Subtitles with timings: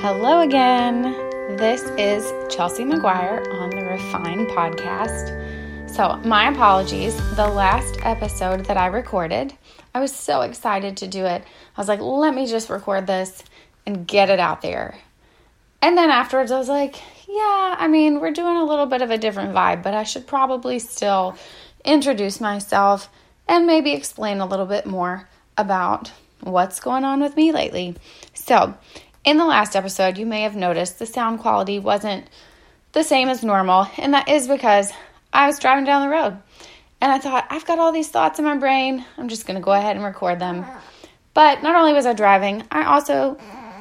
[0.00, 1.02] Hello again.
[1.56, 5.90] This is Chelsea McGuire on the Refine podcast.
[5.90, 7.16] So, my apologies.
[7.34, 9.54] The last episode that I recorded,
[9.92, 11.42] I was so excited to do it.
[11.42, 13.42] I was like, let me just record this
[13.86, 14.96] and get it out there.
[15.82, 16.94] And then afterwards, I was like,
[17.26, 20.28] yeah, I mean, we're doing a little bit of a different vibe, but I should
[20.28, 21.36] probably still
[21.84, 23.08] introduce myself
[23.48, 27.96] and maybe explain a little bit more about what's going on with me lately.
[28.32, 28.74] So,
[29.24, 32.28] in the last episode, you may have noticed the sound quality wasn't
[32.92, 34.92] the same as normal, and that is because
[35.32, 36.38] I was driving down the road
[37.00, 39.64] and I thought, I've got all these thoughts in my brain, I'm just going to
[39.64, 40.64] go ahead and record them.
[41.34, 43.38] But not only was I driving, I also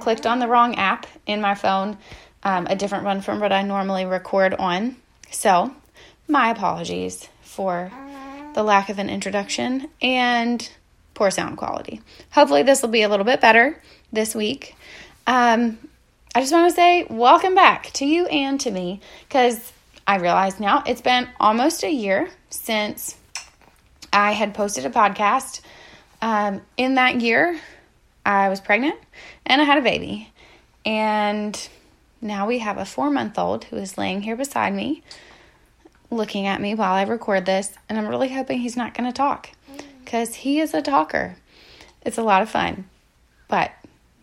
[0.00, 1.96] clicked on the wrong app in my phone,
[2.42, 4.96] um, a different one from what I normally record on.
[5.30, 5.74] So,
[6.26, 7.90] my apologies for
[8.54, 10.68] the lack of an introduction and
[11.14, 12.00] poor sound quality.
[12.30, 13.80] Hopefully, this will be a little bit better
[14.12, 14.76] this week.
[15.28, 15.76] Um,
[16.34, 19.74] I just want to say welcome back to you and to me because
[20.06, 23.14] I realize now it's been almost a year since
[24.10, 25.60] I had posted a podcast.
[26.22, 27.60] Um, in that year,
[28.24, 28.96] I was pregnant
[29.44, 30.32] and I had a baby.
[30.86, 31.68] And
[32.22, 35.02] now we have a four month old who is laying here beside me,
[36.10, 37.74] looking at me while I record this.
[37.90, 39.50] And I'm really hoping he's not going to talk
[40.02, 41.36] because he is a talker.
[42.00, 42.88] It's a lot of fun.
[43.46, 43.72] But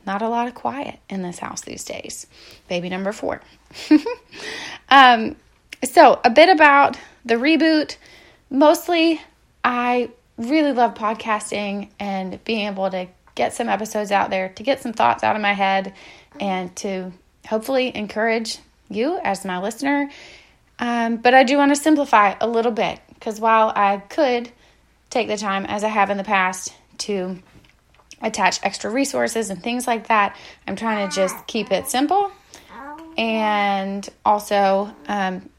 [0.06, 2.28] not a lot of quiet in this house these days.
[2.68, 3.42] Baby number four.
[4.90, 5.36] um,
[5.84, 7.98] so, a bit about the reboot.
[8.50, 9.22] Mostly,
[9.64, 14.82] I really love podcasting and being able to get some episodes out there, to get
[14.82, 15.94] some thoughts out of my head,
[16.40, 17.12] and to
[17.48, 20.10] hopefully encourage you as my listener.
[20.80, 24.50] Um, but I do want to simplify a little bit because while I could
[25.10, 27.40] take the time, as I have in the past, to
[28.26, 30.36] attach extra resources and things like that.
[30.68, 32.32] I'm trying to just keep it simple.
[33.18, 35.50] And also, um,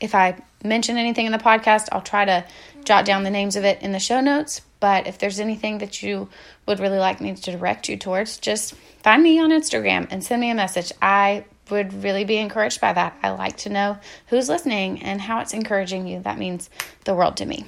[0.00, 2.44] if I mention anything in the podcast, I'll try to
[2.84, 4.60] jot down the names of it in the show notes.
[4.78, 6.28] But if there's anything that you
[6.66, 10.40] would really like me to direct you towards, just find me on Instagram and send
[10.40, 10.92] me a message.
[11.02, 13.16] I would really be encouraged by that.
[13.22, 16.20] I like to know who's listening and how it's encouraging you.
[16.20, 16.70] That means
[17.04, 17.66] the world to me.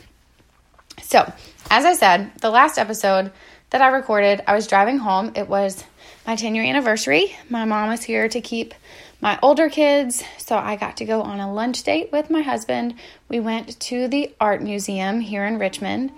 [1.03, 1.31] So,
[1.71, 3.33] as I said, the last episode
[3.73, 4.43] that I recorded.
[4.47, 5.33] I was driving home.
[5.35, 5.83] It was
[6.27, 7.35] my 10 year anniversary.
[7.49, 8.75] My mom was here to keep
[9.21, 12.95] my older kids, so I got to go on a lunch date with my husband.
[13.29, 16.13] We went to the art museum here in Richmond,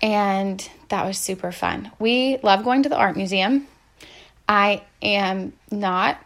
[0.00, 1.90] and that was super fun.
[1.98, 3.66] We love going to the art museum.
[4.48, 6.22] I am not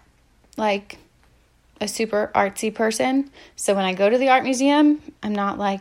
[0.56, 0.98] like
[1.80, 5.80] a super artsy person, so when I go to the art museum, I'm not like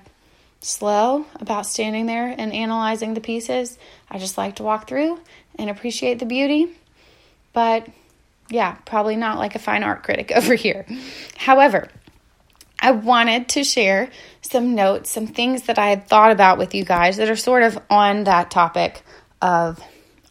[0.61, 3.77] slow about standing there and analyzing the pieces.
[4.15, 5.19] I just like to walk through
[5.59, 6.69] and appreciate the beauty.
[7.51, 7.85] But
[8.47, 10.85] yeah, probably not like a fine art critic over here.
[11.35, 11.89] However,
[12.79, 14.09] I wanted to share
[14.39, 17.63] some notes, some things that I had thought about with you guys that are sort
[17.63, 19.03] of on that topic
[19.41, 19.81] of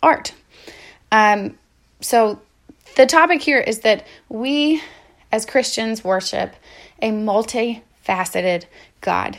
[0.03, 0.33] art.
[1.13, 1.59] Um,
[2.01, 2.41] so,
[2.97, 4.81] the topic here is that we
[5.31, 6.55] as Christians worship
[7.03, 8.65] a multifaceted
[9.03, 9.39] God.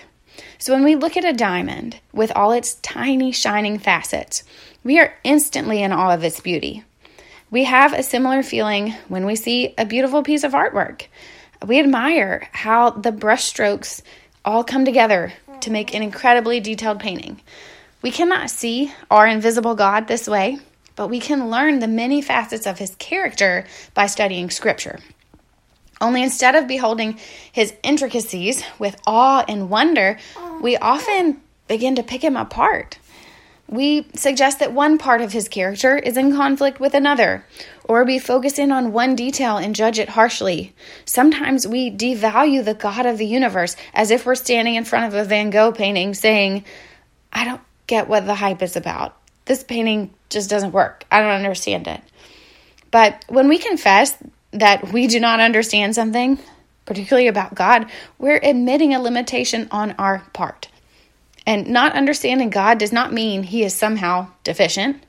[0.58, 4.44] So when we look at a diamond with all its tiny shining facets,
[4.84, 6.84] we are instantly in awe of its beauty.
[7.52, 11.08] We have a similar feeling when we see a beautiful piece of artwork.
[11.66, 14.02] We admire how the brushstrokes
[14.44, 17.42] all come together to make an incredibly detailed painting.
[18.02, 20.60] We cannot see our invisible God this way,
[20.96, 25.00] but we can learn the many facets of his character by studying scripture.
[26.02, 27.20] Only instead of beholding
[27.52, 30.18] his intricacies with awe and wonder,
[30.62, 33.00] we often begin to pick him apart.
[33.68, 37.46] We suggest that one part of his character is in conflict with another,
[37.86, 40.76] or we focus in on one detail and judge it harshly.
[41.06, 45.16] Sometimes we devalue the God of the universe as if we're standing in front of
[45.16, 46.64] a Van Gogh painting saying,
[47.34, 49.18] I don't get what the hype is about.
[49.46, 51.06] This painting just doesn't work.
[51.12, 52.02] I don't understand it.
[52.92, 54.16] But when we confess
[54.52, 56.40] that we do not understand something,
[56.86, 60.70] particularly about God, we're admitting a limitation on our part.
[61.46, 65.04] And not understanding God does not mean he is somehow deficient.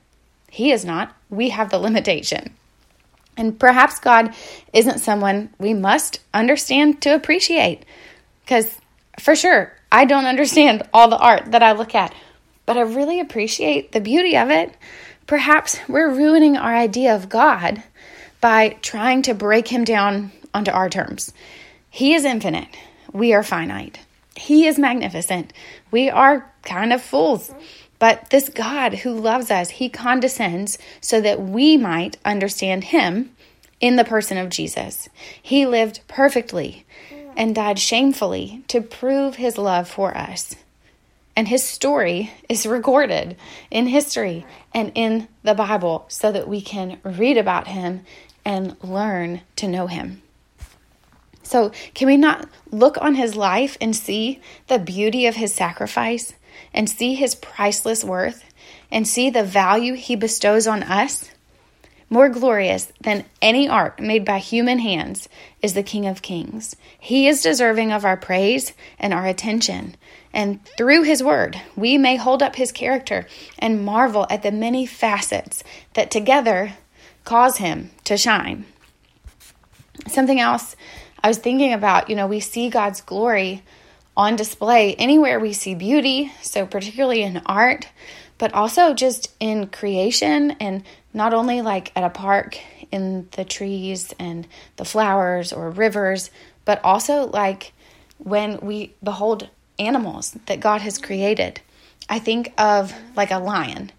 [0.49, 1.15] He is not.
[1.29, 2.53] We have the limitation.
[3.35, 4.33] And perhaps God
[4.73, 7.85] isn't someone we must understand to appreciate.
[8.43, 8.79] Because
[9.19, 12.13] for sure, I don't understand all the art that I look at,
[12.65, 14.75] but I really appreciate the beauty of it.
[15.27, 17.83] Perhaps we're ruining our idea of God
[18.41, 21.33] by trying to break him down onto our terms.
[21.89, 22.69] He is infinite,
[23.11, 23.99] we are finite.
[24.35, 25.53] He is magnificent,
[25.91, 27.51] we are kind of fools.
[27.99, 33.31] But this God who loves us, he condescends so that we might understand him
[33.79, 35.09] in the person of Jesus.
[35.41, 36.85] He lived perfectly
[37.35, 40.55] and died shamefully to prove his love for us.
[41.35, 43.37] And his story is recorded
[43.69, 48.01] in history and in the Bible so that we can read about him
[48.47, 50.21] and learn to know him.
[51.43, 56.33] So, can we not look on his life and see the beauty of his sacrifice
[56.73, 58.45] and see his priceless worth
[58.89, 61.29] and see the value he bestows on us?
[62.09, 65.27] More glorious than any art made by human hands
[65.61, 66.73] is the King of Kings.
[66.97, 69.95] He is deserving of our praise and our attention.
[70.31, 73.27] And through his word, we may hold up his character
[73.59, 75.65] and marvel at the many facets
[75.95, 76.75] that together
[77.27, 78.65] cause him to shine.
[80.07, 80.77] Something else
[81.21, 83.63] I was thinking about, you know, we see God's glory
[84.15, 87.89] on display anywhere we see beauty, so particularly in art,
[88.37, 90.83] but also just in creation and
[91.13, 92.57] not only like at a park
[92.93, 94.47] in the trees and
[94.77, 96.31] the flowers or rivers,
[96.63, 97.73] but also like
[98.19, 101.59] when we behold animals that God has created.
[102.09, 103.91] I think of like a lion.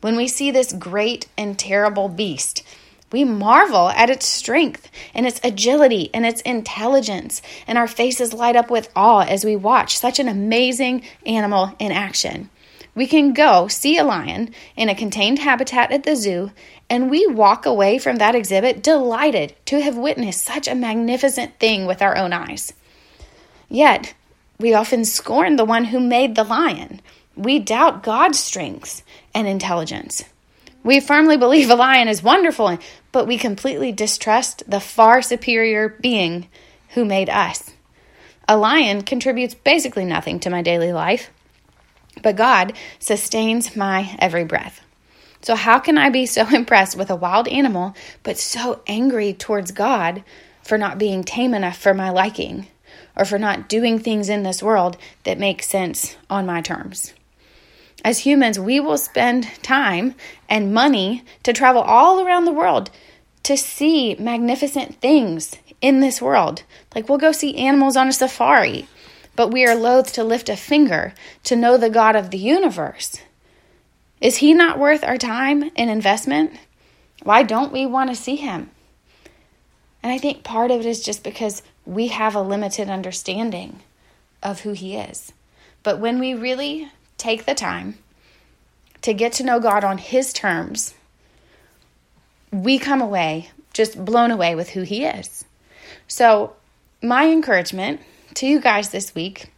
[0.00, 2.62] When we see this great and terrible beast,
[3.10, 8.56] we marvel at its strength and its agility and its intelligence, and our faces light
[8.56, 12.50] up with awe as we watch such an amazing animal in action.
[12.94, 16.50] We can go see a lion in a contained habitat at the zoo,
[16.90, 21.86] and we walk away from that exhibit delighted to have witnessed such a magnificent thing
[21.86, 22.72] with our own eyes.
[23.68, 24.14] Yet,
[24.58, 27.00] we often scorn the one who made the lion.
[27.36, 29.02] We doubt God's strength
[29.34, 30.24] and intelligence.
[30.82, 32.78] We firmly believe a lion is wonderful,
[33.10, 36.48] but we completely distrust the far superior being
[36.90, 37.70] who made us.
[38.46, 41.30] A lion contributes basically nothing to my daily life
[42.22, 44.80] but God sustains my every breath.
[45.42, 49.72] So, how can I be so impressed with a wild animal, but so angry towards
[49.72, 50.24] God
[50.62, 52.66] for not being tame enough for my liking,
[53.16, 57.12] or for not doing things in this world that make sense on my terms?
[58.04, 60.14] As humans, we will spend time
[60.48, 62.90] and money to travel all around the world
[63.42, 66.62] to see magnificent things in this world.
[66.94, 68.86] Like, we'll go see animals on a safari
[69.36, 71.12] but we are loath to lift a finger
[71.44, 73.20] to know the God of the universe.
[74.20, 76.52] Is he not worth our time and investment?
[77.22, 78.70] Why don't we want to see him?
[80.02, 83.80] And I think part of it is just because we have a limited understanding
[84.42, 85.32] of who he is.
[85.82, 86.90] But when we really
[87.24, 87.96] take the time
[89.00, 90.94] to get to know God on his terms,
[92.50, 95.44] we come away just blown away with who he is.
[96.06, 96.54] So,
[97.02, 98.00] my encouragement
[98.34, 99.50] to you guys this week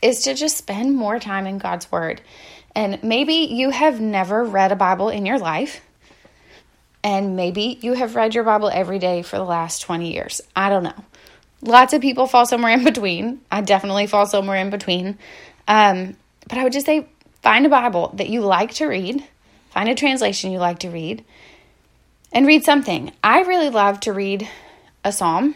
[0.00, 2.20] is to just spend more time in God's Word.
[2.74, 5.82] And maybe you have never read a Bible in your life,
[7.04, 10.40] and maybe you have read your Bible every day for the last 20 years.
[10.56, 11.04] I don't know.
[11.60, 13.42] Lots of people fall somewhere in between.
[13.50, 15.18] I definitely fall somewhere in between.
[15.68, 16.16] Um,
[16.48, 17.06] but I would just say
[17.42, 19.24] find a Bible that you like to read,
[19.70, 21.24] find a translation you like to read,
[22.32, 23.12] and read something.
[23.22, 24.48] I really love to read
[25.04, 25.54] a psalm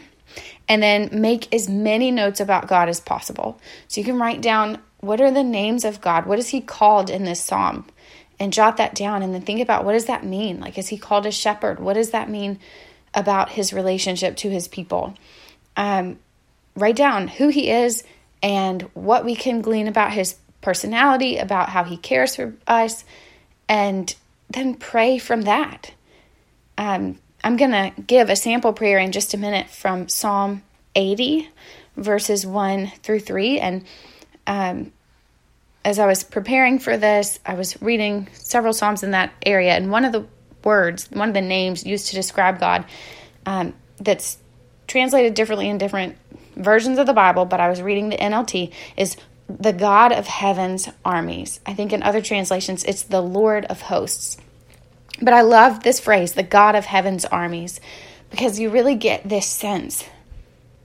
[0.67, 3.59] and then make as many notes about God as possible.
[3.87, 6.25] So you can write down what are the names of God?
[6.25, 7.85] What is he called in this psalm?
[8.39, 10.59] And jot that down and then think about what does that mean?
[10.59, 11.79] Like is he called a shepherd?
[11.79, 12.59] What does that mean
[13.13, 15.15] about his relationship to his people?
[15.75, 16.19] Um,
[16.75, 18.03] write down who he is
[18.43, 23.03] and what we can glean about his personality, about how he cares for us,
[23.69, 24.13] and
[24.49, 25.93] then pray from that.
[26.77, 30.63] Um, I'm going to give a sample prayer in just a minute from Psalm
[30.95, 31.49] 80,
[31.95, 33.59] verses 1 through 3.
[33.59, 33.85] And
[34.45, 34.91] um,
[35.85, 39.71] as I was preparing for this, I was reading several Psalms in that area.
[39.71, 40.25] And one of the
[40.63, 42.85] words, one of the names used to describe God
[43.45, 44.37] um, that's
[44.87, 46.17] translated differently in different
[46.55, 49.15] versions of the Bible, but I was reading the NLT, is
[49.49, 51.59] the God of heaven's armies.
[51.65, 54.37] I think in other translations, it's the Lord of hosts.
[55.21, 57.79] But I love this phrase, the God of heaven's armies,
[58.29, 60.05] because you really get this sense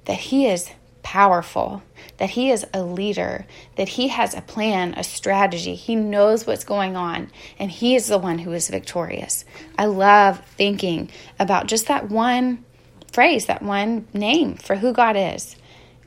[0.05, 0.71] that He is
[1.03, 1.83] powerful,
[2.19, 5.75] that He is a leader, that He has a plan, a strategy.
[5.75, 9.45] He knows what's going on, and He is the one who is victorious.
[9.77, 12.65] I love thinking about just that one
[13.13, 15.57] phrase, that one name for who God is,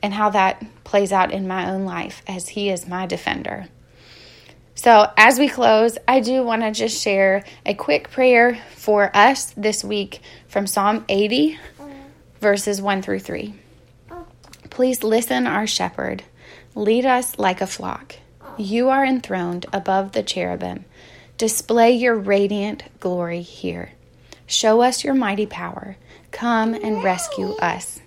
[0.06, 3.66] and how that plays out in my own life as He is my defender.
[4.76, 9.46] So, as we close, I do want to just share a quick prayer for us
[9.56, 11.58] this week from Psalm 80,
[12.40, 13.52] verses 1 through 3.
[14.70, 16.22] Please listen, our shepherd.
[16.76, 18.14] Lead us like a flock.
[18.56, 20.84] You are enthroned above the cherubim.
[21.36, 23.90] Display your radiant glory here.
[24.46, 25.96] Show us your mighty power.
[26.30, 28.00] Come and rescue us.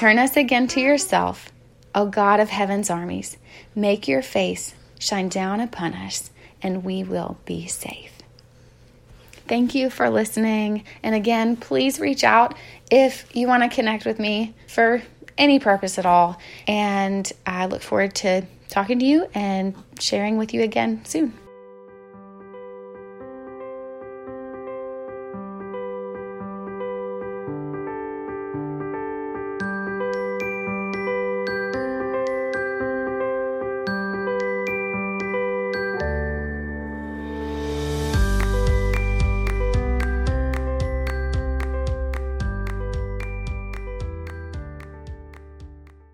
[0.00, 1.52] Turn us again to yourself,
[1.94, 3.36] O God of heaven's armies.
[3.74, 6.30] Make your face shine down upon us,
[6.62, 8.14] and we will be safe.
[9.46, 10.84] Thank you for listening.
[11.02, 12.56] And again, please reach out
[12.90, 15.02] if you want to connect with me for
[15.36, 16.38] any purpose at all.
[16.66, 21.34] And I look forward to talking to you and sharing with you again soon.